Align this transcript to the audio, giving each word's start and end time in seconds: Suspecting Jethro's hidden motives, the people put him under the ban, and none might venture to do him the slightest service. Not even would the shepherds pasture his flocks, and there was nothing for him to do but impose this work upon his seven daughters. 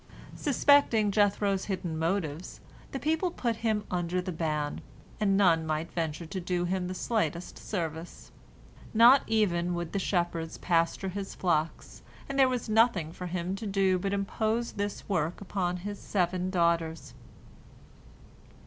Suspecting 0.35 1.11
Jethro's 1.11 1.65
hidden 1.65 1.95
motives, 1.95 2.59
the 2.91 2.97
people 2.97 3.29
put 3.29 3.57
him 3.57 3.85
under 3.91 4.19
the 4.19 4.31
ban, 4.31 4.81
and 5.19 5.37
none 5.37 5.63
might 5.63 5.91
venture 5.91 6.25
to 6.25 6.39
do 6.39 6.65
him 6.65 6.87
the 6.87 6.95
slightest 6.95 7.59
service. 7.59 8.31
Not 8.95 9.21
even 9.27 9.75
would 9.75 9.93
the 9.93 9.99
shepherds 9.99 10.57
pasture 10.57 11.09
his 11.09 11.35
flocks, 11.35 12.01
and 12.27 12.39
there 12.39 12.49
was 12.49 12.67
nothing 12.67 13.11
for 13.11 13.27
him 13.27 13.55
to 13.57 13.67
do 13.67 13.99
but 13.99 14.11
impose 14.11 14.71
this 14.71 15.07
work 15.07 15.39
upon 15.39 15.77
his 15.85 15.99
seven 15.99 16.49
daughters. 16.49 17.13